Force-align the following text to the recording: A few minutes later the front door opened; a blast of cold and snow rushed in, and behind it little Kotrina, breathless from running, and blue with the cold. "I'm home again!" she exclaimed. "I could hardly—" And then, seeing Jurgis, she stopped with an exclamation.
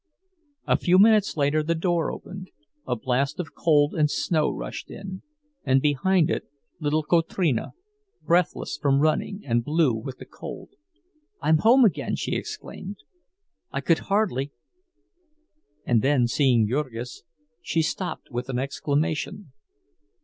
A 0.65 0.77
few 0.79 0.97
minutes 0.97 1.37
later 1.37 1.61
the 1.61 1.75
front 1.75 1.83
door 1.83 2.11
opened; 2.11 2.49
a 2.87 2.95
blast 2.95 3.39
of 3.39 3.53
cold 3.53 3.93
and 3.93 4.09
snow 4.09 4.49
rushed 4.49 4.89
in, 4.89 5.21
and 5.63 5.79
behind 5.79 6.31
it 6.31 6.45
little 6.79 7.03
Kotrina, 7.03 7.73
breathless 8.23 8.79
from 8.81 8.99
running, 9.01 9.43
and 9.45 9.63
blue 9.63 9.93
with 9.93 10.17
the 10.17 10.25
cold. 10.25 10.71
"I'm 11.39 11.59
home 11.59 11.85
again!" 11.85 12.15
she 12.15 12.35
exclaimed. 12.35 12.97
"I 13.71 13.79
could 13.81 13.99
hardly—" 14.09 14.51
And 15.85 16.01
then, 16.01 16.25
seeing 16.27 16.67
Jurgis, 16.67 17.21
she 17.61 17.83
stopped 17.83 18.31
with 18.31 18.49
an 18.49 18.57
exclamation. 18.57 19.51